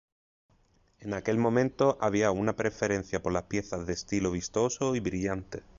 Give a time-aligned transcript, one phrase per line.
[0.97, 5.61] En aquel momento había una preferencia por las piezas de estilo vistoso y brillante.